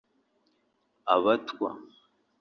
[1.13, 1.69] Abatwa”